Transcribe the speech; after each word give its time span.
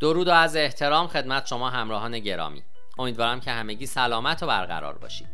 درود 0.00 0.28
و 0.28 0.30
از 0.30 0.56
احترام 0.56 1.06
خدمت 1.06 1.46
شما 1.46 1.70
همراهان 1.70 2.18
گرامی. 2.18 2.62
امیدوارم 2.98 3.40
که 3.40 3.50
همگی 3.50 3.86
سلامت 3.86 4.42
و 4.42 4.46
برقرار 4.46 4.98
باشید. 4.98 5.28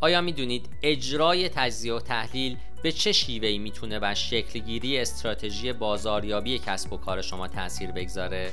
آیا 0.00 0.20
می‌دونید 0.20 0.68
اجرای 0.82 1.48
تجزیه 1.48 1.94
و 1.94 2.00
تحلیل 2.00 2.56
به 2.82 2.92
چه 2.92 3.12
شیوهی 3.12 3.58
می‌تونه 3.58 3.98
بر 3.98 4.14
شکلگیری 4.14 4.98
استراتژی 4.98 5.72
بازاریابی 5.72 6.58
کسب 6.58 6.92
و 6.92 6.96
کار 6.96 7.22
شما 7.22 7.48
تاثیر 7.48 7.92
بگذاره؟ 7.92 8.52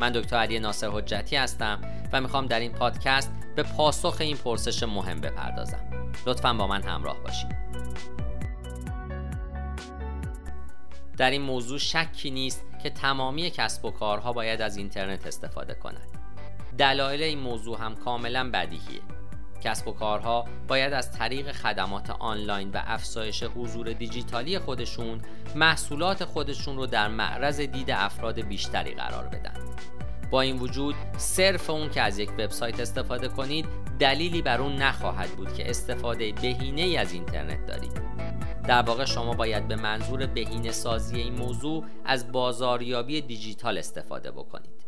من 0.00 0.12
دکتر 0.12 0.36
علی 0.36 0.58
ناصر 0.58 0.88
حجتی 0.88 1.36
هستم 1.36 1.80
و 2.12 2.20
می‌خوام 2.20 2.46
در 2.46 2.60
این 2.60 2.72
پادکست 2.72 3.32
به 3.56 3.62
پاسخ 3.62 4.16
این 4.20 4.36
پرسش 4.36 4.82
مهم 4.82 5.20
بپردازم. 5.20 6.12
لطفا 6.26 6.54
با 6.54 6.66
من 6.66 6.82
همراه 6.82 7.20
باشید. 7.20 7.56
در 11.16 11.30
این 11.30 11.42
موضوع 11.42 11.78
شکی 11.78 12.30
نیست 12.30 12.64
که 12.82 12.90
تمامی 12.90 13.50
کسب 13.50 13.84
و 13.84 13.90
کارها 13.90 14.32
باید 14.32 14.62
از 14.62 14.76
اینترنت 14.76 15.26
استفاده 15.26 15.74
کنند 15.74 16.08
دلایل 16.78 17.22
این 17.22 17.38
موضوع 17.38 17.78
هم 17.80 17.94
کاملا 17.94 18.50
بدیهیه. 18.50 19.00
کسب 19.64 19.88
و 19.88 19.92
کارها 19.92 20.44
باید 20.68 20.92
از 20.92 21.12
طریق 21.12 21.52
خدمات 21.52 22.10
آنلاین 22.10 22.70
و 22.70 22.82
افزایش 22.86 23.42
حضور 23.42 23.92
دیجیتالی 23.92 24.58
خودشون 24.58 25.20
محصولات 25.54 26.24
خودشون 26.24 26.76
رو 26.76 26.86
در 26.86 27.08
معرض 27.08 27.60
دید 27.60 27.90
افراد 27.90 28.40
بیشتری 28.40 28.94
قرار 28.94 29.24
بدن. 29.24 29.54
با 30.30 30.40
این 30.40 30.58
وجود 30.58 30.94
صرف 31.16 31.70
اون 31.70 31.90
که 31.90 32.02
از 32.02 32.18
یک 32.18 32.30
وبسایت 32.30 32.80
استفاده 32.80 33.28
کنید 33.28 33.66
دلیلی 33.98 34.42
بر 34.42 34.60
اون 34.60 34.76
نخواهد 34.76 35.30
بود 35.30 35.54
که 35.54 35.70
استفاده 35.70 36.32
بهینه 36.32 36.82
ای 36.82 36.96
از 36.96 37.12
اینترنت 37.12 37.66
دارید. 37.66 38.00
در 38.68 38.82
واقع 38.82 39.04
شما 39.04 39.32
باید 39.32 39.68
به 39.68 39.76
منظور 39.76 40.26
بهینه 40.26 40.72
سازی 40.72 41.16
این 41.16 41.34
موضوع 41.34 41.84
از 42.04 42.32
بازاریابی 42.32 43.20
دیجیتال 43.20 43.78
استفاده 43.78 44.30
بکنید. 44.30 44.84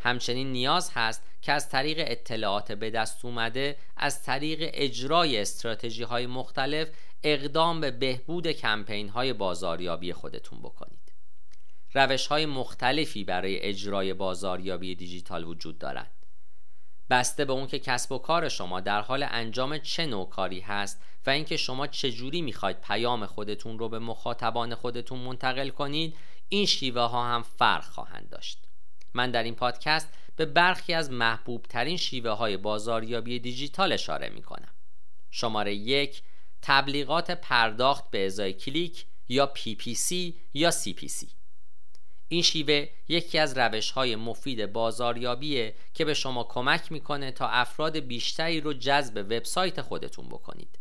همچنین 0.00 0.52
نیاز 0.52 0.90
هست 0.94 1.22
که 1.42 1.52
از 1.52 1.68
طریق 1.68 1.98
اطلاعات 2.00 2.72
به 2.72 2.90
دست 2.90 3.24
اومده 3.24 3.76
از 3.96 4.22
طریق 4.22 4.70
اجرای 4.72 5.40
استراتژی 5.40 6.02
های 6.02 6.26
مختلف 6.26 6.88
اقدام 7.22 7.80
به 7.80 7.90
بهبود 7.90 8.46
کمپین 8.52 9.08
های 9.08 9.32
بازاریابی 9.32 10.12
خودتون 10.12 10.58
بکنید. 10.58 11.12
روش 11.94 12.26
های 12.26 12.46
مختلفی 12.46 13.24
برای 13.24 13.60
اجرای 13.60 14.14
بازاریابی 14.14 14.94
دیجیتال 14.94 15.44
وجود 15.44 15.78
دارند 15.78 16.19
بسته 17.10 17.44
به 17.44 17.52
اون 17.52 17.66
که 17.66 17.78
کسب 17.78 18.12
و 18.12 18.18
کار 18.18 18.48
شما 18.48 18.80
در 18.80 19.00
حال 19.00 19.26
انجام 19.30 19.78
چه 19.78 20.06
نوع 20.06 20.28
کاری 20.28 20.60
هست 20.60 21.02
و 21.26 21.30
اینکه 21.30 21.56
شما 21.56 21.86
چجوری 21.86 22.42
می‌خواید 22.42 22.80
پیام 22.80 23.26
خودتون 23.26 23.78
رو 23.78 23.88
به 23.88 23.98
مخاطبان 23.98 24.74
خودتون 24.74 25.18
منتقل 25.18 25.68
کنید 25.68 26.16
این 26.48 26.66
شیوه 26.66 27.02
ها 27.02 27.34
هم 27.34 27.42
فرق 27.42 27.84
خواهند 27.84 28.28
داشت 28.30 28.58
من 29.14 29.30
در 29.30 29.42
این 29.42 29.54
پادکست 29.54 30.08
به 30.36 30.46
برخی 30.46 30.94
از 30.94 31.10
محبوب 31.10 31.66
ترین 31.68 31.96
شیوه 31.96 32.30
های 32.30 32.56
بازاریابی 32.56 33.38
دیجیتال 33.38 33.92
اشاره 33.92 34.28
می 34.28 34.42
کنم. 34.42 34.74
شماره 35.30 35.74
یک 35.74 36.22
تبلیغات 36.62 37.30
پرداخت 37.30 38.10
به 38.10 38.26
ازای 38.26 38.52
کلیک 38.52 39.06
یا 39.28 39.52
PPC 39.56 40.32
یا 40.54 40.70
CPC 40.70 41.39
این 42.32 42.42
شیوه 42.42 42.88
یکی 43.08 43.38
از 43.38 43.58
روش 43.58 43.90
های 43.90 44.16
مفید 44.16 44.72
بازاریابیه 44.72 45.74
که 45.94 46.04
به 46.04 46.14
شما 46.14 46.44
کمک 46.44 46.92
می‌کنه 46.92 47.32
تا 47.32 47.48
افراد 47.48 47.98
بیشتری 47.98 48.60
رو 48.60 48.72
جذب 48.72 49.16
وبسایت 49.16 49.80
خودتون 49.80 50.28
بکنید. 50.28 50.78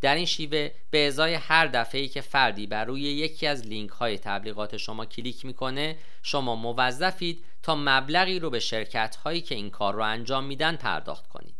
در 0.00 0.14
این 0.14 0.26
شیوه 0.26 0.70
به 0.90 1.06
ازای 1.06 1.34
هر 1.34 1.66
دفعه 1.66 2.08
که 2.08 2.20
فردی 2.20 2.66
بر 2.66 2.84
روی 2.84 3.00
یکی 3.00 3.46
از 3.46 3.66
لینک 3.66 3.90
های 3.90 4.18
تبلیغات 4.18 4.76
شما 4.76 5.06
کلیک 5.06 5.44
می‌کنه 5.44 5.98
شما 6.22 6.54
موظفید 6.54 7.44
تا 7.62 7.74
مبلغی 7.74 8.38
رو 8.38 8.50
به 8.50 8.60
شرکت 8.60 9.16
هایی 9.16 9.40
که 9.40 9.54
این 9.54 9.70
کار 9.70 9.94
رو 9.94 10.02
انجام 10.02 10.44
میدن 10.44 10.76
پرداخت 10.76 11.26
کنید. 11.26 11.56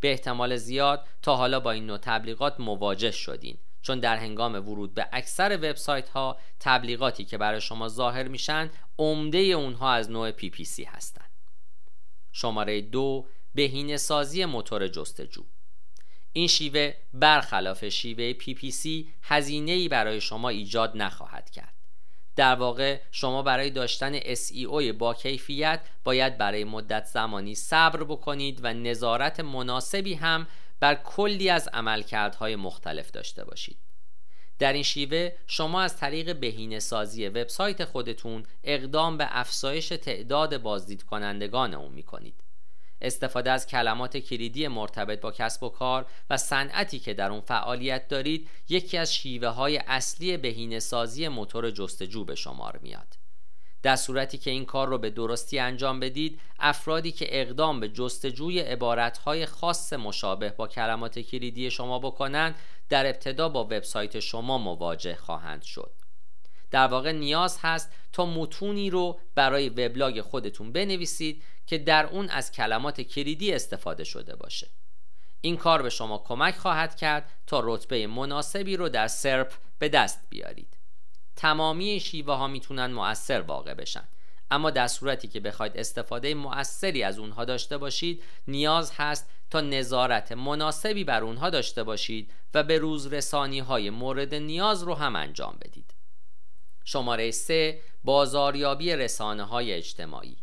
به 0.00 0.10
احتمال 0.10 0.56
زیاد 0.56 1.06
تا 1.22 1.36
حالا 1.36 1.60
با 1.60 1.70
این 1.70 1.86
نوع 1.86 1.98
تبلیغات 1.98 2.60
مواجه 2.60 3.10
شدین. 3.10 3.58
چون 3.86 4.00
در 4.00 4.16
هنگام 4.16 4.54
ورود 4.54 4.94
به 4.94 5.08
اکثر 5.12 5.56
وبسایت 5.56 6.08
ها 6.08 6.38
تبلیغاتی 6.60 7.24
که 7.24 7.38
برای 7.38 7.60
شما 7.60 7.88
ظاهر 7.88 8.28
میشن 8.28 8.70
عمده 8.98 9.38
اونها 9.38 9.92
از 9.92 10.10
نوع 10.10 10.32
PPC 10.32 10.86
هستند. 10.86 11.30
شماره 12.32 12.80
دو 12.80 13.26
بهینه 13.54 13.96
سازی 13.96 14.44
موتور 14.44 14.88
جستجو 14.88 15.44
این 16.32 16.46
شیوه 16.46 16.94
برخلاف 17.14 17.84
شیوه 17.84 18.32
PPC 18.32 18.88
هزینه 19.22 19.72
ای 19.72 19.88
برای 19.88 20.20
شما 20.20 20.48
ایجاد 20.48 20.96
نخواهد 20.96 21.50
کرد 21.50 21.74
در 22.36 22.54
واقع 22.54 23.00
شما 23.10 23.42
برای 23.42 23.70
داشتن 23.70 24.20
SEO 24.20 24.92
با 24.98 25.14
کیفیت 25.14 25.80
باید 26.04 26.38
برای 26.38 26.64
مدت 26.64 27.04
زمانی 27.04 27.54
صبر 27.54 28.04
بکنید 28.04 28.60
و 28.62 28.74
نظارت 28.74 29.40
مناسبی 29.40 30.14
هم 30.14 30.46
بر 30.80 30.94
کلی 30.94 31.50
از 31.50 31.68
عملکردهای 31.72 32.56
مختلف 32.56 33.10
داشته 33.10 33.44
باشید. 33.44 33.78
در 34.58 34.72
این 34.72 34.82
شیوه 34.82 35.32
شما 35.46 35.80
از 35.80 35.96
طریق 35.96 36.36
بهینه 36.36 36.78
سازی 36.78 37.28
وبسایت 37.28 37.84
خودتون 37.84 38.46
اقدام 38.64 39.16
به 39.16 39.26
افزایش 39.30 39.88
تعداد 39.88 40.62
بازدید 40.62 41.02
کنندگان 41.02 41.74
اون 41.74 41.92
می 41.92 42.02
کنید 42.02 42.44
استفاده 43.00 43.50
از 43.50 43.66
کلمات 43.66 44.16
کلیدی 44.16 44.68
مرتبط 44.68 45.20
با 45.20 45.30
کسب 45.30 45.62
و 45.62 45.68
کار 45.68 46.06
و 46.30 46.36
صنعتی 46.36 46.98
که 46.98 47.14
در 47.14 47.30
اون 47.30 47.40
فعالیت 47.40 48.08
دارید 48.08 48.48
یکی 48.68 48.98
از 48.98 49.14
شیوه 49.14 49.48
های 49.48 49.80
اصلی 49.86 50.36
بهینه 50.36 50.78
سازی 50.78 51.28
موتور 51.28 51.70
جستجو 51.70 52.24
به 52.24 52.34
شمار 52.34 52.78
میاد. 52.82 53.25
در 53.86 53.96
صورتی 53.96 54.38
که 54.38 54.50
این 54.50 54.64
کار 54.64 54.88
رو 54.88 54.98
به 54.98 55.10
درستی 55.10 55.58
انجام 55.58 56.00
بدید 56.00 56.40
افرادی 56.58 57.12
که 57.12 57.26
اقدام 57.40 57.80
به 57.80 57.88
جستجوی 57.88 58.60
عبارتهای 58.60 59.46
خاص 59.46 59.92
مشابه 59.92 60.50
با 60.50 60.68
کلمات 60.68 61.18
کلیدی 61.18 61.70
شما 61.70 61.98
بکنند 61.98 62.54
در 62.88 63.06
ابتدا 63.06 63.48
با 63.48 63.64
وبسایت 63.64 64.20
شما 64.20 64.58
مواجه 64.58 65.14
خواهند 65.14 65.62
شد. 65.62 65.92
در 66.70 66.86
واقع 66.86 67.12
نیاز 67.12 67.58
هست 67.60 67.92
تا 68.12 68.26
متونی 68.26 68.90
رو 68.90 69.20
برای 69.34 69.68
وبلاگ 69.68 70.20
خودتون 70.20 70.72
بنویسید 70.72 71.42
که 71.66 71.78
در 71.78 72.06
اون 72.06 72.28
از 72.28 72.52
کلمات 72.52 73.00
کلیدی 73.00 73.52
استفاده 73.52 74.04
شده 74.04 74.36
باشه. 74.36 74.70
این 75.40 75.56
کار 75.56 75.82
به 75.82 75.90
شما 75.90 76.18
کمک 76.18 76.56
خواهد 76.56 76.96
کرد 76.96 77.30
تا 77.46 77.60
رتبه 77.64 78.06
مناسبی 78.06 78.76
رو 78.76 78.88
در 78.88 79.08
سرپ 79.08 79.52
به 79.78 79.88
دست 79.88 80.20
بیارید. 80.30 80.75
تمامی 81.36 82.00
شیوه 82.00 82.34
ها 82.34 82.46
می‌تونن 82.46 82.86
مؤثر 82.92 83.40
واقع 83.40 83.74
بشن. 83.74 84.08
اما 84.50 84.70
در 84.70 84.86
صورتی 84.86 85.28
که 85.28 85.40
بخواید 85.40 85.76
استفاده 85.76 86.34
مؤثری 86.34 87.02
از 87.02 87.18
اونها 87.18 87.44
داشته 87.44 87.78
باشید 87.78 88.22
نیاز 88.48 88.92
هست 88.96 89.30
تا 89.50 89.60
نظارت 89.60 90.32
مناسبی 90.32 91.04
بر 91.04 91.24
اونها 91.24 91.50
داشته 91.50 91.82
باشید 91.82 92.32
و 92.54 92.62
به 92.62 92.78
روز 92.78 93.06
رسانی 93.06 93.58
های 93.58 93.90
مورد 93.90 94.34
نیاز 94.34 94.82
رو 94.82 94.94
هم 94.94 95.16
انجام 95.16 95.58
بدید. 95.60 95.94
شماره 96.84 97.30
3 97.30 97.80
بازاریابی 98.04 98.92
رسانه 98.92 99.42
های 99.42 99.72
اجتماعی. 99.72 100.36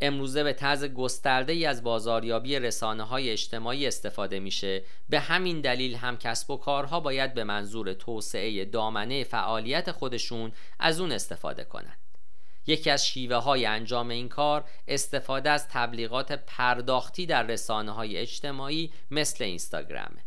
امروزه 0.00 0.42
به 0.42 0.52
طرز 0.52 0.84
گسترده 0.84 1.52
ای 1.52 1.66
از 1.66 1.82
بازاریابی 1.82 2.58
رسانه 2.58 3.02
های 3.02 3.30
اجتماعی 3.30 3.86
استفاده 3.86 4.40
میشه. 4.40 4.84
به 5.08 5.20
همین 5.20 5.60
دلیل 5.60 5.94
هم 5.94 6.16
کسب 6.16 6.50
و 6.50 6.56
کارها 6.56 7.00
باید 7.00 7.34
به 7.34 7.44
منظور 7.44 7.92
توسعه 7.92 8.64
دامنه 8.64 9.24
فعالیت 9.24 9.92
خودشون 9.92 10.52
از 10.78 11.00
اون 11.00 11.12
استفاده 11.12 11.64
کنند. 11.64 11.98
یکی 12.66 12.90
از 12.90 13.06
شیوه 13.06 13.36
های 13.36 13.66
انجام 13.66 14.08
این 14.08 14.28
کار 14.28 14.64
استفاده 14.88 15.50
از 15.50 15.68
تبلیغات 15.68 16.32
پرداختی 16.32 17.26
در 17.26 17.42
رسانه 17.42 17.92
های 17.92 18.16
اجتماعی 18.16 18.92
مثل 19.10 19.44
اینستاگرامه. 19.44 20.25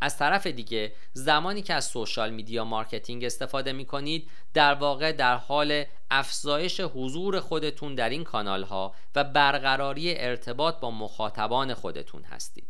از 0.00 0.18
طرف 0.18 0.46
دیگه 0.46 0.92
زمانی 1.12 1.62
که 1.62 1.74
از 1.74 1.84
social 1.84 2.30
media 2.30 2.64
marketing 2.64 3.24
استفاده 3.24 3.72
می 3.72 3.84
کنید 3.84 4.30
در 4.54 4.74
واقع 4.74 5.12
در 5.12 5.36
حال 5.36 5.84
افزایش 6.10 6.80
حضور 6.80 7.40
خودتون 7.40 7.94
در 7.94 8.08
این 8.08 8.24
کانال 8.24 8.62
ها 8.62 8.94
و 9.14 9.24
برقراری 9.24 10.18
ارتباط 10.18 10.80
با 10.80 10.90
مخاطبان 10.90 11.74
خودتون 11.74 12.22
هستید. 12.22 12.68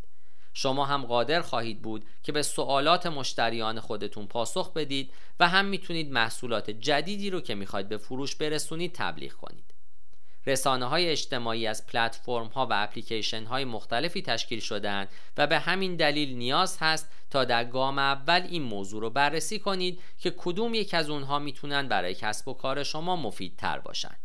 شما 0.55 0.85
هم 0.85 1.05
قادر 1.05 1.41
خواهید 1.41 1.83
بود 1.83 2.05
که 2.23 2.33
به 2.33 2.43
سوالات 2.43 3.07
مشتریان 3.07 3.81
خودتون 3.81 4.27
پاسخ 4.27 4.73
بدید 4.73 5.13
و 5.41 5.49
هم 5.49 5.65
می‌تونید 5.65 6.13
محصولات 6.13 6.71
جدیدی 6.71 7.31
رو 7.31 7.41
که 7.41 7.55
می‌خواید 7.55 7.89
به 7.89 7.99
فروش 7.99 8.37
برسونید 8.37 8.93
تبلیغ 8.95 9.33
کنید. 9.33 9.76
رسانه 10.47 10.87
های 10.87 11.09
اجتماعی 11.09 11.67
از 11.67 11.87
پلتفرم 11.87 12.47
ها 12.47 12.67
و 12.67 12.73
اپلیکیشن 12.73 13.45
های 13.45 13.65
مختلفی 13.65 14.23
تشکیل 14.23 14.61
شدند 14.61 15.09
و 15.37 15.47
به 15.47 15.59
همین 15.59 15.97
دلیل 15.97 16.37
نیاز 16.37 16.79
هست 16.81 17.09
تا 17.31 17.45
در 17.45 17.65
گام 17.65 17.99
اول 17.99 18.47
این 18.51 18.63
موضوع 18.63 19.01
رو 19.01 19.11
بررسی 19.11 19.59
کنید 19.59 20.01
که 20.19 20.35
کدوم 20.37 20.75
یک 20.75 20.95
از 20.95 21.11
اونها 21.11 21.39
می‌تونن 21.39 21.89
برای 21.89 22.15
کسب 22.15 22.49
و 22.49 22.55
کار 22.55 22.83
شما 22.83 23.17
مفیدتر 23.17 23.79
باشن. 23.79 24.17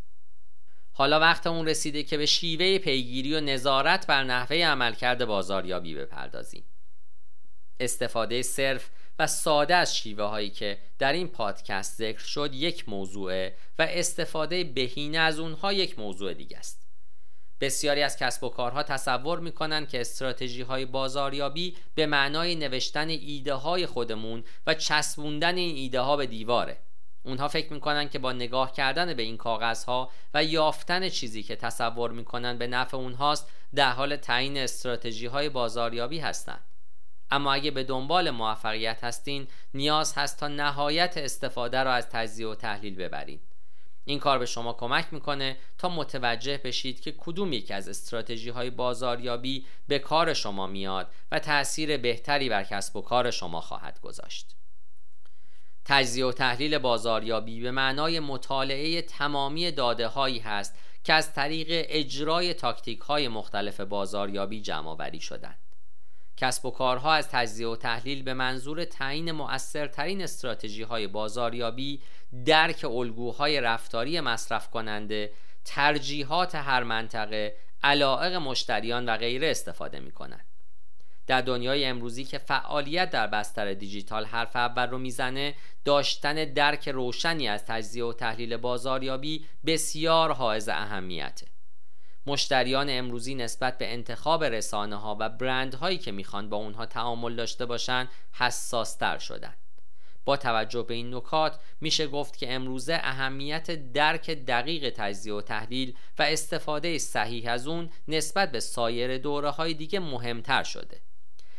حالا 0.93 1.19
وقت 1.19 1.47
اون 1.47 1.67
رسیده 1.67 2.03
که 2.03 2.17
به 2.17 2.25
شیوه 2.25 2.77
پیگیری 2.77 3.35
و 3.35 3.39
نظارت 3.39 4.07
بر 4.07 4.23
نحوه 4.23 4.57
عملکرد 4.57 5.25
بازاریابی 5.25 5.95
بپردازیم. 5.95 6.63
استفاده 7.81 8.41
صرف 8.41 8.89
و 9.19 9.27
ساده 9.27 9.75
از 9.75 9.97
شیوه 9.97 10.23
هایی 10.23 10.49
که 10.49 10.77
در 10.99 11.13
این 11.13 11.27
پادکست 11.27 11.97
ذکر 11.97 12.19
شد 12.19 12.53
یک 12.53 12.89
موضوعه 12.89 13.55
و 13.79 13.87
استفاده 13.89 14.63
بهینه 14.63 15.17
از 15.17 15.39
اونها 15.39 15.73
یک 15.73 15.99
موضوع 15.99 16.33
دیگه 16.33 16.57
است. 16.57 16.87
بسیاری 17.61 18.03
از 18.03 18.17
کسب 18.17 18.43
و 18.43 18.49
کارها 18.49 18.83
تصور 18.83 19.39
می‌کنن 19.39 19.85
که 19.85 20.01
استراتژی 20.01 20.61
های 20.61 20.85
بازاریابی 20.85 21.75
به 21.95 22.05
معنای 22.05 22.55
نوشتن 22.55 23.09
ایده 23.09 23.53
های 23.53 23.85
خودمون 23.85 24.43
و 24.67 24.73
چسبوندن 24.73 25.57
این 25.57 25.75
ایده 25.75 25.99
ها 25.99 26.17
به 26.17 26.25
دیواره. 26.25 26.77
اونها 27.23 27.47
فکر 27.47 27.73
می‌کنن 27.73 28.09
که 28.09 28.19
با 28.19 28.33
نگاه 28.33 28.71
کردن 28.71 29.13
به 29.13 29.23
این 29.23 29.37
کاغذها 29.37 30.11
و 30.33 30.43
یافتن 30.43 31.09
چیزی 31.09 31.43
که 31.43 31.55
تصور 31.55 32.11
می‌کنن 32.11 32.57
به 32.57 32.67
نفع 32.67 32.97
اونهاست 32.97 33.47
در 33.75 33.91
حال 33.91 34.15
تعیین 34.15 34.57
استراتژی 34.57 35.25
های 35.25 35.49
بازاریابی 35.49 36.19
هستند. 36.19 36.70
اما 37.31 37.53
اگه 37.53 37.71
به 37.71 37.83
دنبال 37.83 38.29
موفقیت 38.29 39.03
هستین 39.03 39.47
نیاز 39.73 40.13
هست 40.17 40.39
تا 40.39 40.47
نهایت 40.47 41.17
استفاده 41.17 41.83
را 41.83 41.93
از 41.93 42.09
تجزیه 42.09 42.47
و 42.47 42.55
تحلیل 42.55 42.95
ببرید 42.95 43.41
این 44.05 44.19
کار 44.19 44.39
به 44.39 44.45
شما 44.45 44.73
کمک 44.73 45.13
می‌کنه 45.13 45.57
تا 45.77 45.89
متوجه 45.89 46.57
بشید 46.57 47.01
که 47.01 47.15
کدوم 47.17 47.53
یک 47.53 47.71
از 47.71 47.89
استراتژی 47.89 48.49
های 48.49 48.69
بازاریابی 48.69 49.65
به 49.87 49.99
کار 49.99 50.33
شما 50.33 50.67
میاد 50.67 51.11
و 51.31 51.39
تأثیر 51.39 51.97
بهتری 51.97 52.49
بر 52.49 52.63
کسب 52.63 52.95
و 52.95 53.01
کار 53.01 53.31
شما 53.31 53.61
خواهد 53.61 53.99
گذاشت. 54.01 54.55
تجزیه 55.85 56.25
و 56.25 56.31
تحلیل 56.31 56.77
بازاریابی 56.77 57.61
به 57.61 57.71
معنای 57.71 58.19
مطالعه 58.19 59.01
تمامی 59.01 59.71
داده 59.71 60.07
هایی 60.07 60.39
هست 60.39 60.77
که 61.03 61.13
از 61.13 61.33
طریق 61.33 61.67
اجرای 61.89 62.53
تاکتیک 62.53 62.99
های 62.99 63.27
مختلف 63.27 63.79
بازاریابی 63.79 64.61
جمع 64.61 64.87
آوری 64.87 65.19
شدند. 65.19 65.60
کسب 66.41 66.65
و 66.65 66.71
کارها 66.71 67.13
از 67.13 67.29
تجزیه 67.29 67.67
و 67.67 67.75
تحلیل 67.75 68.23
به 68.23 68.33
منظور 68.33 68.85
تعیین 68.85 69.31
مؤثرترین 69.31 70.21
استراتژی 70.21 70.83
های 70.83 71.07
بازاریابی 71.07 72.01
درک 72.45 72.85
الگوهای 72.85 73.61
رفتاری 73.61 74.19
مصرف 74.19 74.69
کننده 74.69 75.31
ترجیحات 75.65 76.55
هر 76.55 76.83
منطقه 76.83 77.55
علائق 77.83 78.35
مشتریان 78.35 79.05
و 79.05 79.17
غیره 79.17 79.51
استفاده 79.51 79.99
می 79.99 80.11
کنند. 80.11 80.45
در 81.27 81.41
دنیای 81.41 81.85
امروزی 81.85 82.23
که 82.23 82.37
فعالیت 82.37 83.09
در 83.09 83.27
بستر 83.27 83.73
دیجیتال 83.73 84.25
حرف 84.25 84.55
اول 84.55 84.89
رو 84.89 84.97
می‌زنه 84.97 85.55
داشتن 85.85 86.33
درک 86.53 86.89
روشنی 86.89 87.47
از 87.47 87.65
تجزیه 87.65 88.03
و 88.03 88.13
تحلیل 88.13 88.57
بازاریابی 88.57 89.45
بسیار 89.65 90.31
حائز 90.31 90.69
اهمیته 90.69 91.47
مشتریان 92.25 92.87
امروزی 92.89 93.35
نسبت 93.35 93.77
به 93.77 93.93
انتخاب 93.93 94.43
رسانه 94.43 94.95
ها 94.95 95.17
و 95.19 95.29
برند 95.29 95.73
هایی 95.73 95.97
که 95.97 96.11
می‌خوان 96.11 96.49
با 96.49 96.57
اونها 96.57 96.85
تعامل 96.85 97.35
داشته 97.35 97.65
باشن 97.65 98.09
حساس 98.31 98.95
تر 98.95 99.17
شدن. 99.17 99.53
با 100.25 100.37
توجه 100.37 100.83
به 100.83 100.93
این 100.93 101.15
نکات 101.15 101.59
میشه 101.81 102.07
گفت 102.07 102.37
که 102.37 102.53
امروزه 102.53 102.99
اهمیت 103.03 103.91
درک 103.93 104.29
دقیق 104.29 104.93
تجزیه 104.95 105.33
و 105.33 105.41
تحلیل 105.41 105.95
و 106.19 106.21
استفاده 106.23 106.97
صحیح 106.97 107.51
از 107.51 107.67
اون 107.67 107.89
نسبت 108.07 108.51
به 108.51 108.59
سایر 108.59 109.17
دوره 109.17 109.49
های 109.49 109.73
دیگه 109.73 109.99
مهمتر 109.99 110.63
شده. 110.63 111.01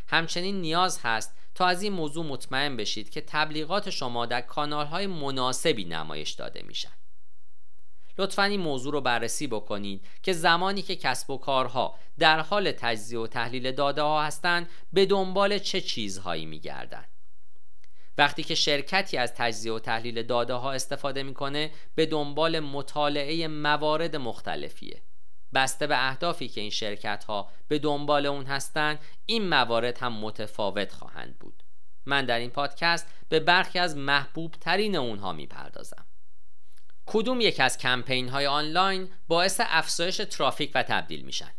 همچنین 0.09 0.61
نیاز 0.61 1.01
هست 1.03 1.35
تا 1.55 1.67
از 1.67 1.83
این 1.83 1.93
موضوع 1.93 2.27
مطمئن 2.27 2.77
بشید 2.77 3.11
که 3.11 3.21
تبلیغات 3.21 3.91
شما 3.91 4.27
در 4.27 4.41
کانال 4.41 4.87
های 4.87 5.07
مناسبی 5.07 5.85
نمایش 5.85 6.31
داده 6.31 6.63
میشن. 6.63 6.93
لطفا 8.19 8.43
این 8.43 8.61
موضوع 8.61 8.93
رو 8.93 9.01
بررسی 9.01 9.47
بکنید 9.47 10.07
که 10.23 10.33
زمانی 10.33 10.83
که 10.83 10.97
کسب 10.97 11.31
و 11.31 11.39
کارها 11.39 11.95
در 12.19 12.41
حال 12.41 12.73
تجزیه 12.73 13.19
و 13.19 13.27
تحلیل 13.27 13.73
داده 13.73 14.03
ها 14.03 14.23
هستند 14.23 14.69
به 14.93 15.07
دنبال 15.07 15.59
چه 15.59 15.81
چیزهایی 15.81 16.47
میگردند؟ 16.47 17.09
وقتی 18.19 18.43
که 18.43 18.55
شرکتی 18.55 19.17
از 19.17 19.35
تجزیه 19.35 19.73
و 19.73 19.79
تحلیل 19.79 20.23
داده 20.23 20.55
ها 20.55 20.73
استفاده 20.73 21.23
می‌کنه 21.23 21.71
به 21.95 22.07
دنبال 22.07 22.61
مطالعه 22.61 23.49
موارد 23.49 24.17
مختلفیه. 24.17 25.03
بسته 25.55 25.87
به 25.87 26.09
اهدافی 26.09 26.49
که 26.49 26.61
این 26.61 26.71
شرکت 26.71 27.25
ها 27.25 27.49
به 27.69 27.79
دنبال 27.79 28.27
اون 28.27 28.47
هستند 28.47 28.99
این 29.27 29.49
موارد 29.49 29.99
هم 29.99 30.13
متفاوت 30.13 30.93
خواهند 30.93 31.39
بود. 31.39 31.63
من 32.07 32.27
در 32.27 32.39
این 32.39 32.51
پادکست 32.51 33.07
به 33.29 33.41
برخی 33.41 33.79
از 33.79 33.97
محبوب 33.97 34.55
ترین 34.61 34.97
اونها 34.97 35.33
می‌پردازم. 35.33 36.07
کدوم 37.07 37.41
یک 37.41 37.61
از 37.61 37.79
کمپین 37.79 38.29
های 38.29 38.47
آنلاین 38.47 39.09
باعث 39.29 39.61
افزایش 39.65 40.17
ترافیک 40.17 40.71
و 40.75 40.83
تبدیل 40.83 41.23
میشن؟ 41.23 41.51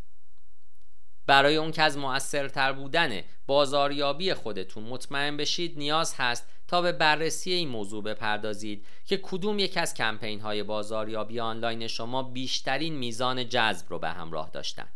برای 1.28 1.56
اون 1.56 1.72
که 1.72 1.84
از 1.84 1.98
موثرتر 1.98 2.72
بودن 2.72 3.22
بازاریابی 3.48 4.34
خودتون 4.34 4.84
مطمئن 4.84 5.38
بشید 5.38 5.78
نیاز 5.78 6.16
هست 6.18 6.48
تا 6.68 6.82
به 6.82 6.92
بررسی 6.92 7.52
این 7.52 7.70
موضوع 7.70 8.04
بپردازید 8.04 8.86
که 9.06 9.20
کدوم 9.24 9.60
یک 9.60 9.78
از 9.78 9.94
کمپین 9.94 10.42
های 10.42 10.64
بازاریابی 10.64 11.40
آنلاین 11.40 11.88
شما 11.88 12.24
بیشترین 12.24 12.96
میزان 12.96 13.50
جذب 13.50 13.86
رو 13.90 14.00
به 14.00 14.10
همراه 14.10 14.50
داشتن. 14.50 14.88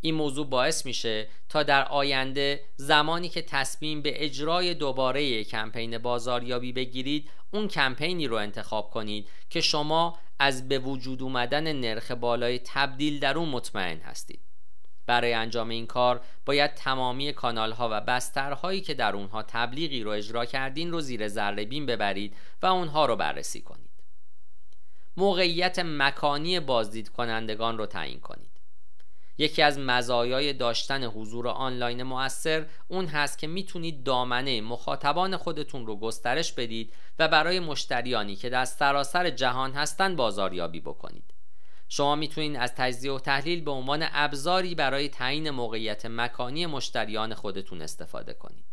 این 0.00 0.14
موضوع 0.14 0.46
باعث 0.46 0.86
میشه 0.86 1.28
تا 1.48 1.62
در 1.62 1.84
آینده 1.84 2.60
زمانی 2.76 3.28
که 3.28 3.42
تصمیم 3.42 4.02
به 4.02 4.24
اجرای 4.24 4.74
دوباره 4.74 5.44
کمپین 5.44 5.98
بازاریابی 5.98 6.72
بگیرید 6.72 7.30
اون 7.52 7.68
کمپینی 7.68 8.26
رو 8.26 8.36
انتخاب 8.36 8.90
کنید 8.90 9.28
که 9.50 9.60
شما 9.60 10.18
از 10.38 10.68
به 10.68 10.78
وجود 10.78 11.22
اومدن 11.22 11.72
نرخ 11.72 12.10
بالای 12.10 12.60
تبدیل 12.64 13.18
در 13.18 13.38
اون 13.38 13.48
مطمئن 13.48 14.00
هستید. 14.00 14.40
برای 15.06 15.32
انجام 15.32 15.68
این 15.68 15.86
کار 15.86 16.20
باید 16.46 16.74
تمامی 16.74 17.32
کانال 17.32 17.72
ها 17.72 17.88
و 17.92 18.00
بسترهایی 18.00 18.80
که 18.80 18.94
در 18.94 19.16
اونها 19.16 19.42
تبلیغی 19.42 20.02
رو 20.02 20.10
اجرا 20.10 20.44
کردین 20.44 20.92
رو 20.92 21.00
زیر 21.00 21.28
ذره 21.28 21.64
بین 21.64 21.86
ببرید 21.86 22.36
و 22.62 22.66
اونها 22.66 23.06
رو 23.06 23.16
بررسی 23.16 23.60
کنید. 23.60 23.90
موقعیت 25.16 25.78
مکانی 25.78 26.60
بازدید 26.60 27.08
کنندگان 27.08 27.78
رو 27.78 27.86
تعیین 27.86 28.20
کنید. 28.20 28.47
یکی 29.38 29.62
از 29.62 29.78
مزایای 29.78 30.52
داشتن 30.52 31.04
حضور 31.04 31.48
آنلاین 31.48 32.02
مؤثر 32.02 32.66
اون 32.88 33.06
هست 33.06 33.38
که 33.38 33.46
می‌تونید 33.46 34.02
دامنه 34.02 34.60
مخاطبان 34.60 35.36
خودتون 35.36 35.86
رو 35.86 35.96
گسترش 35.96 36.52
بدید 36.52 36.92
و 37.18 37.28
برای 37.28 37.60
مشتریانی 37.60 38.36
که 38.36 38.48
در 38.48 38.64
سراسر 38.64 39.30
جهان 39.30 39.72
هستند 39.72 40.16
بازاریابی 40.16 40.80
بکنید. 40.80 41.34
شما 41.88 42.14
می‌تونید 42.14 42.56
از 42.56 42.74
تجزیه 42.74 43.12
و 43.12 43.18
تحلیل 43.18 43.60
به 43.60 43.70
عنوان 43.70 44.06
ابزاری 44.12 44.74
برای 44.74 45.08
تعیین 45.08 45.50
موقعیت 45.50 46.06
مکانی 46.06 46.66
مشتریان 46.66 47.34
خودتون 47.34 47.82
استفاده 47.82 48.34
کنید. 48.34 48.64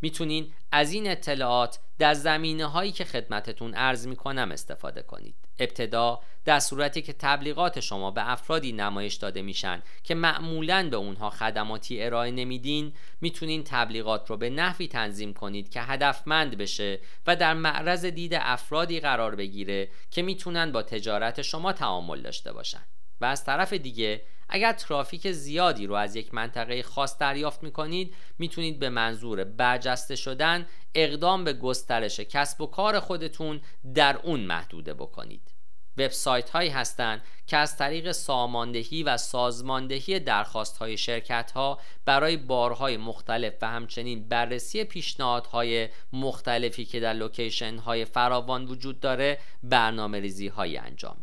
می‌تونین 0.00 0.52
از 0.72 0.92
این 0.92 1.10
اطلاعات 1.10 1.78
در 1.98 2.14
زمینه 2.14 2.66
هایی 2.66 2.92
که 2.92 3.04
خدمتتون 3.04 3.74
عرض 3.74 4.06
می‌کنم 4.06 4.52
استفاده 4.52 5.02
کنید. 5.02 5.47
ابتدا 5.58 6.20
در 6.44 6.60
صورتی 6.60 7.02
که 7.02 7.12
تبلیغات 7.12 7.80
شما 7.80 8.10
به 8.10 8.30
افرادی 8.30 8.72
نمایش 8.72 9.14
داده 9.14 9.42
میشن 9.42 9.82
که 10.02 10.14
معمولا 10.14 10.88
به 10.90 10.96
اونها 10.96 11.30
خدماتی 11.30 12.02
ارائه 12.02 12.30
نمیدین 12.30 12.92
می‌تونین 13.20 13.64
تبلیغات 13.64 14.30
رو 14.30 14.36
به 14.36 14.50
نحوی 14.50 14.88
تنظیم 14.88 15.32
کنید 15.32 15.70
که 15.70 15.80
هدفمند 15.82 16.58
بشه 16.58 17.00
و 17.26 17.36
در 17.36 17.54
معرض 17.54 18.04
دید 18.04 18.34
افرادی 18.34 19.00
قرار 19.00 19.34
بگیره 19.34 19.88
که 20.10 20.22
می‌تونن 20.22 20.72
با 20.72 20.82
تجارت 20.82 21.42
شما 21.42 21.72
تعامل 21.72 22.22
داشته 22.22 22.52
باشن. 22.52 22.82
و 23.20 23.24
از 23.24 23.44
طرف 23.44 23.72
دیگه 23.72 24.22
اگر 24.48 24.72
ترافیک 24.72 25.32
زیادی 25.32 25.86
رو 25.86 25.94
از 25.94 26.16
یک 26.16 26.34
منطقه 26.34 26.82
خاص 26.82 27.18
دریافت 27.18 27.62
می‌کنید 27.62 28.14
می‌تونید 28.38 28.78
به 28.78 28.88
منظور 28.88 29.44
برجسته 29.44 30.16
شدن 30.16 30.66
اقدام 30.94 31.44
به 31.44 31.52
گسترش 31.52 32.20
کسب 32.20 32.60
و 32.60 32.66
کار 32.66 33.00
خودتون 33.00 33.60
در 33.94 34.16
اون 34.16 34.40
محدوده 34.40 34.94
بکنید. 34.94 35.58
وبسایت 35.98 36.50
هایی 36.50 36.70
هستند 36.70 37.22
که 37.46 37.56
از 37.56 37.76
طریق 37.76 38.12
ساماندهی 38.12 39.02
و 39.02 39.16
سازماندهی 39.16 40.20
درخواست 40.20 40.78
های 40.78 40.96
شرکت 40.96 41.50
ها 41.50 41.80
برای 42.04 42.36
بارهای 42.36 42.96
مختلف 42.96 43.52
و 43.62 43.68
همچنین 43.68 44.28
بررسی 44.28 44.84
پیشنهادهای 44.84 45.88
مختلفی 46.12 46.84
که 46.84 47.00
در 47.00 47.12
لوکیشن 47.12 47.78
های 47.78 48.04
فراوان 48.04 48.64
وجود 48.64 49.00
داره 49.00 49.38
برنامه 49.62 50.20
ریزی 50.20 50.48
های 50.48 50.76
انجام 50.76 51.16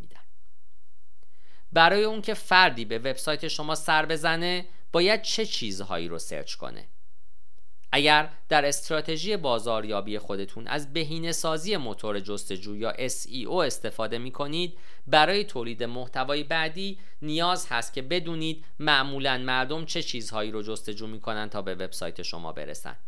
برای 1.71 2.03
اون 2.03 2.21
که 2.21 2.33
فردی 2.33 2.85
به 2.85 2.99
وبسایت 2.99 3.47
شما 3.47 3.75
سر 3.75 4.05
بزنه 4.05 4.65
باید 4.91 5.21
چه 5.21 5.45
چیزهایی 5.45 6.07
رو 6.07 6.19
سرچ 6.19 6.55
کنه؟ 6.55 6.87
اگر 7.91 8.29
در 8.49 8.65
استراتژی 8.65 9.37
بازاریابی 9.37 10.19
خودتون 10.19 10.67
از 10.67 10.93
بهینه 10.93 11.31
سازی 11.31 11.77
موتور 11.77 12.19
جستجو 12.19 12.75
یا 12.75 12.93
SEO 12.93 13.51
استفاده 13.51 14.17
می 14.17 14.31
کنید 14.31 14.77
برای 15.07 15.43
تولید 15.43 15.83
محتوای 15.83 16.43
بعدی 16.43 16.99
نیاز 17.21 17.67
هست 17.69 17.93
که 17.93 18.01
بدونید 18.01 18.65
معمولا 18.79 19.37
مردم 19.37 19.85
چه 19.85 20.03
چیزهایی 20.03 20.51
رو 20.51 20.63
جستجو 20.63 21.07
می 21.07 21.19
کنند 21.19 21.49
تا 21.49 21.61
به 21.61 21.75
وبسایت 21.75 22.21
شما 22.21 22.51
برسند 22.51 22.99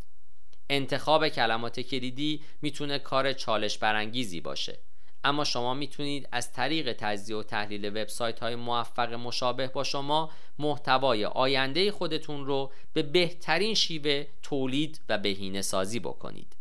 انتخاب 0.69 1.29
کلمات 1.29 1.79
کلیدی 1.79 2.43
می‌تونه 2.61 2.99
کار 2.99 3.33
چالش 3.33 3.77
برانگیزی 3.77 4.41
باشه. 4.41 4.79
اما 5.23 5.43
شما 5.43 5.73
می‌تونید 5.73 6.29
از 6.31 6.51
طریق 6.51 6.93
تجزیه 6.93 7.35
و 7.35 7.43
تحلیل 7.43 7.85
وبسایت 7.85 8.39
های 8.39 8.55
موفق 8.55 9.13
مشابه 9.13 9.67
با 9.67 9.83
شما 9.83 10.31
محتوای 10.59 11.25
آینده 11.25 11.91
خودتون 11.91 12.45
رو 12.45 12.71
به 12.93 13.03
بهترین 13.03 13.73
شیوه 13.73 14.27
تولید 14.41 15.01
و 15.09 15.17
بهینه 15.17 15.61
سازی 15.61 15.99
بکنید. 15.99 16.55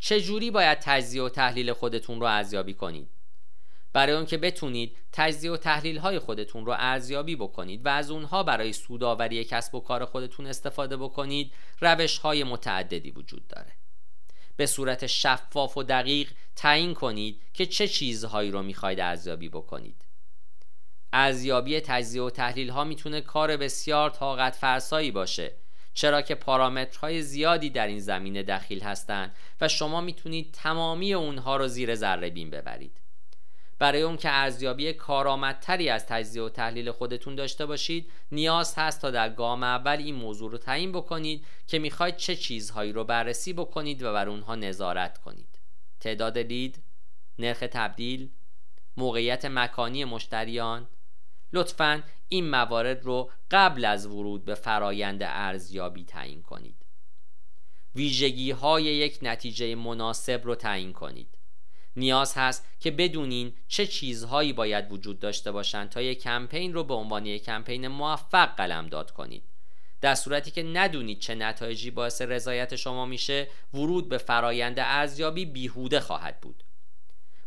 چجوری 0.00 0.50
باید 0.50 0.78
تجزیه 0.78 1.22
و 1.22 1.28
تحلیل 1.28 1.72
خودتون 1.72 2.20
رو 2.20 2.26
ارزیابی 2.26 2.74
کنید؟ 2.74 3.08
برای 3.92 4.16
اون 4.16 4.26
که 4.26 4.38
بتونید 4.38 4.96
تجزیه 5.12 5.52
و 5.52 5.56
تحلیل 5.56 5.98
های 5.98 6.18
خودتون 6.18 6.66
رو 6.66 6.74
ارزیابی 6.78 7.36
بکنید 7.36 7.86
و 7.86 7.88
از 7.88 8.10
اونها 8.10 8.42
برای 8.42 8.72
سوداوری 8.72 9.44
کسب 9.44 9.74
و 9.74 9.80
کار 9.80 10.04
خودتون 10.04 10.46
استفاده 10.46 10.96
بکنید 10.96 11.52
روش 11.80 12.18
های 12.18 12.44
متعددی 12.44 13.10
وجود 13.10 13.48
داره. 13.48 13.72
به 14.56 14.66
صورت 14.66 15.06
شفاف 15.06 15.76
و 15.76 15.82
دقیق 15.82 16.30
تعیین 16.56 16.94
کنید 16.94 17.42
که 17.54 17.66
چه 17.66 17.88
چیزهایی 17.88 18.50
رو 18.50 18.62
می‌خواید 18.62 19.00
ارزیابی 19.00 19.48
بکنید. 19.48 20.04
ارزیابی 21.12 21.80
تجزیه 21.80 22.22
و 22.22 22.30
تحلیل 22.30 22.70
ها 22.70 22.84
می‌تونه 22.84 23.20
کار 23.20 23.56
بسیار 23.56 24.10
طاقت 24.10 24.56
فرسایی 24.56 25.10
باشه 25.10 25.52
چرا 25.94 26.22
که 26.22 26.34
پارامترهای 26.34 27.22
زیادی 27.22 27.70
در 27.70 27.86
این 27.86 28.00
زمینه 28.00 28.42
دخیل 28.42 28.80
هستند 28.80 29.34
و 29.60 29.68
شما 29.68 30.00
می‌تونید 30.00 30.52
تمامی 30.52 31.14
اونها 31.14 31.56
رو 31.56 31.68
زیر 31.68 31.94
ذره 31.94 32.30
بین 32.30 32.50
ببرید. 32.50 32.98
برای 33.78 34.02
اون 34.02 34.16
که 34.16 34.28
ارزیابی 34.30 34.92
کارآمدتری 34.92 35.88
از 35.88 36.06
تجزیه 36.06 36.42
و 36.42 36.48
تحلیل 36.48 36.90
خودتون 36.90 37.34
داشته 37.34 37.66
باشید 37.66 38.10
نیاز 38.32 38.74
هست 38.76 39.00
تا 39.00 39.10
در 39.10 39.28
گام 39.28 39.62
اول 39.62 39.96
این 39.96 40.14
موضوع 40.14 40.50
رو 40.50 40.58
تعیین 40.58 40.92
بکنید 40.92 41.44
که 41.66 41.78
می‌خواید 41.78 42.16
چه 42.16 42.36
چیزهایی 42.36 42.92
رو 42.92 43.04
بررسی 43.04 43.52
بکنید 43.52 44.02
و 44.02 44.12
بر 44.12 44.28
اونها 44.28 44.54
نظارت 44.54 45.18
کنید. 45.18 45.51
تعداد 46.02 46.38
لید 46.38 46.82
نرخ 47.38 47.64
تبدیل 47.72 48.30
موقعیت 48.96 49.44
مکانی 49.44 50.04
مشتریان. 50.04 50.88
لطفا 51.52 52.02
این 52.28 52.50
موارد 52.50 53.04
رو 53.04 53.30
قبل 53.50 53.84
از 53.84 54.06
ورود 54.06 54.44
به 54.44 54.54
فرایند 54.54 55.22
ارزیابی 55.22 56.04
تعیین 56.04 56.42
کنید. 56.42 56.86
ویژگی 57.94 58.50
های 58.50 58.84
یک 58.84 59.18
نتیجه 59.22 59.74
مناسب 59.74 60.40
رو 60.44 60.54
تعیین 60.54 60.92
کنید. 60.92 61.38
نیاز 61.96 62.34
هست 62.36 62.66
که 62.80 62.90
بدونین 62.90 63.52
چه 63.68 63.86
چیزهایی 63.86 64.52
باید 64.52 64.92
وجود 64.92 65.20
داشته 65.20 65.52
باشند 65.52 65.88
تا 65.88 66.02
یک 66.02 66.22
کمپین 66.22 66.74
رو 66.74 66.84
به 66.84 66.94
عنوان 66.94 67.26
یک 67.26 67.44
کمپین 67.44 67.88
موفق 67.88 68.56
قلمداد 68.56 69.10
کنید. 69.10 69.51
در 70.02 70.14
صورتی 70.14 70.50
که 70.50 70.62
ندونید 70.62 71.18
چه 71.18 71.34
نتایجی 71.34 71.90
باعث 71.90 72.22
رضایت 72.22 72.76
شما 72.76 73.06
میشه 73.06 73.48
ورود 73.74 74.08
به 74.08 74.18
فرایند 74.18 74.76
ارزیابی 74.78 75.44
بیهوده 75.44 76.00
خواهد 76.00 76.40
بود. 76.40 76.64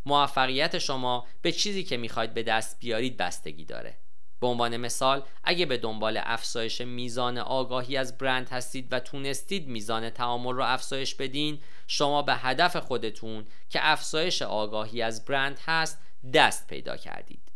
موفقیت 0.05 0.77
شما 0.77 1.27
به 1.41 1.51
چیزی 1.51 1.83
که 1.83 1.97
می‌خواید 1.97 2.33
به 2.33 2.43
دست 2.43 2.79
بیارید 2.79 3.17
بستگی 3.17 3.65
داره. 3.65 3.97
به 4.39 4.47
عنوان 4.47 4.77
مثال 4.77 5.23
اگه 5.43 5.65
به 5.65 5.77
دنبال 5.77 6.21
افزایش 6.23 6.81
میزان 6.81 7.37
آگاهی 7.37 7.97
از 7.97 8.17
برند 8.17 8.49
هستید 8.49 8.93
و 8.93 8.99
تونستید 8.99 9.67
میزان 9.67 10.09
تعامل 10.09 10.53
رو 10.53 10.63
افزایش 10.63 11.15
بدین 11.15 11.61
شما 11.87 12.21
به 12.21 12.35
هدف 12.35 12.77
خودتون 12.77 13.45
که 13.69 13.79
افزایش 13.81 14.41
آگاهی 14.41 15.01
از 15.01 15.25
برند 15.25 15.59
هست 15.65 16.01
دست 16.33 16.67
پیدا 16.67 16.97
کردید. 16.97 17.54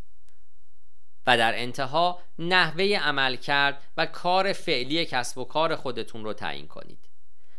و 1.29 1.37
در 1.37 1.59
انتها 1.59 2.19
نحوه 2.39 2.83
عمل 2.83 3.35
کرد 3.35 3.81
و 3.97 4.05
کار 4.05 4.53
فعلی 4.53 5.05
کسب 5.05 5.37
و 5.37 5.43
کار 5.43 5.75
خودتون 5.75 6.23
رو 6.23 6.33
تعیین 6.33 6.67
کنید. 6.67 6.99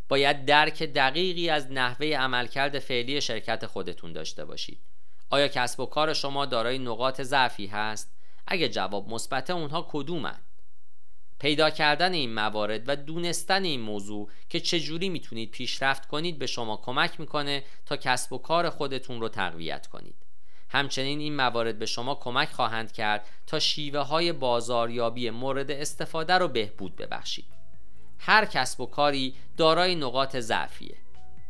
باید 0.08 0.44
درک 0.44 0.82
دقیقی 0.82 1.50
از 1.50 1.72
نحوه 1.72 2.06
عملکرد 2.06 2.78
فعلی 2.78 3.20
شرکت 3.20 3.66
خودتون 3.66 4.12
داشته 4.12 4.44
باشید. 4.44 4.80
آیا 5.30 5.48
کسب 5.48 5.80
و 5.80 5.86
کار 5.86 6.12
شما 6.12 6.46
دارای 6.46 6.78
نقاط 6.78 7.20
ضعفی 7.20 7.66
هست؟ 7.66 8.12
اگه 8.46 8.68
جواب 8.68 9.08
مثبت 9.08 9.50
اونها 9.50 9.88
کدومن؟ 9.90 10.40
پیدا 11.38 11.70
کردن 11.70 12.12
این 12.12 12.34
موارد 12.34 12.88
و 12.88 12.96
دونستن 12.96 13.64
این 13.64 13.80
موضوع 13.80 14.30
که 14.48 14.60
چجوری 14.60 15.08
می‌تونید 15.08 15.50
پیشرفت 15.50 16.06
کنید 16.06 16.38
به 16.38 16.46
شما 16.46 16.76
کمک 16.76 17.20
می‌کنه 17.20 17.64
تا 17.86 17.96
کسب 17.96 18.32
و 18.32 18.38
کار 18.38 18.70
خودتون 18.70 19.20
رو 19.20 19.28
تقویت 19.28 19.86
کنید. 19.86 20.19
همچنین 20.72 21.18
این 21.20 21.36
موارد 21.36 21.78
به 21.78 21.86
شما 21.86 22.14
کمک 22.14 22.48
خواهند 22.48 22.92
کرد 22.92 23.26
تا 23.46 23.58
شیوه 23.58 24.00
های 24.00 24.32
بازاریابی 24.32 25.30
مورد 25.30 25.70
استفاده 25.70 26.34
رو 26.34 26.48
بهبود 26.48 26.96
ببخشید. 26.96 27.44
هر 28.18 28.44
کسب 28.44 28.80
و 28.80 28.86
کاری 28.86 29.34
دارای 29.56 29.94
نقاط 29.94 30.36
ضعفیه. 30.36 30.96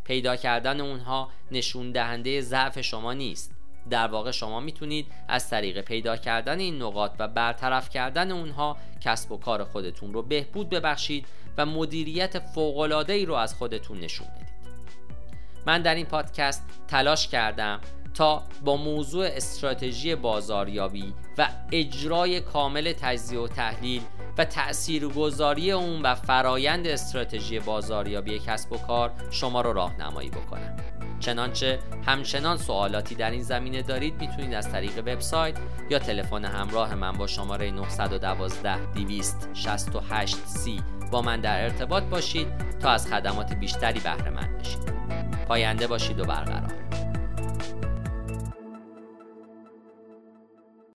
پیدا 0.05 0.37
کردن 0.37 0.81
اونها 0.81 1.29
نشون 1.51 1.93
دهنده 1.93 2.41
ضعف 2.41 2.81
شما 2.81 3.13
نیست. 3.13 3.55
در 3.91 4.07
واقع 4.07 4.31
شما 4.31 4.61
می‌تونید 4.61 5.07
از 5.29 5.51
طریق 5.51 5.81
پیدا 5.81 6.17
کردن 6.17 6.59
این 6.59 6.83
نقاط 6.83 7.13
و 7.19 7.29
برطرف 7.29 7.91
کردن 7.91 8.31
اونها 8.31 8.77
کسب 9.01 9.33
و 9.33 9.39
کار 9.39 9.65
خودتون 9.65 10.13
رو 10.13 10.23
بهبود 10.23 10.71
ببخشید 10.71 11.27
و 11.57 11.67
مدیریت 11.67 12.39
فوق‌العاده‌ای 12.39 13.19
ای 13.19 13.27
رو 13.27 13.35
از 13.35 13.55
خودتون 13.55 14.01
نشون 14.01 14.27
بدید. 14.27 14.51
من 15.67 15.83
در 15.83 15.95
این 15.95 16.07
پادکست 16.07 16.63
تلاش 16.89 17.29
کردم 17.29 17.81
تا 18.15 18.43
با 18.65 18.77
موضوع 18.77 19.27
استراتژی 19.27 20.15
بازاریابی 20.15 21.15
و 21.39 21.49
اجرای 21.73 22.41
کامل 22.41 22.93
تجزیه 22.93 23.41
و 23.41 23.49
تحلیل 23.49 24.03
و 24.39 24.45
تاثیرگذاری 24.45 25.73
اون 25.73 26.03
و 26.03 26.15
فرایند 26.15 26.87
استراتژی 26.87 27.59
بازاریابی 27.59 28.39
کسب 28.39 28.73
و 28.73 28.77
کار 28.77 29.13
شما 29.31 29.61
رو 29.61 29.73
راهنمایی 29.73 30.31
بکنم 30.31 30.77
چنانچه 31.21 31.79
همچنان 32.07 32.57
سوالاتی 32.57 33.15
در 33.15 33.31
این 33.31 33.43
زمینه 33.43 33.83
دارید 33.83 34.21
می‌تونید 34.21 34.55
از 34.55 34.73
طریق 34.73 34.99
وبسایت 34.99 35.55
یا 35.91 35.99
تلفن 35.99 36.45
همراه 36.45 36.95
من 36.95 37.13
با 37.13 37.27
شماره 37.27 37.71
912 37.71 38.93
268 38.95 40.37
سی 40.47 40.83
با 41.11 41.23
من 41.23 41.41
در 41.41 41.63
ارتباط 41.63 42.03
باشید 42.03 42.47
تا 42.83 42.91
از 42.91 43.07
خدمات 43.07 43.53
بیشتری 43.53 44.01
بهره 44.01 44.31
مند 44.31 44.59
بشید. 44.59 44.81
پاینده 45.49 45.87
باشید 45.87 46.21
و 46.21 46.25
برقرار. 46.25 46.90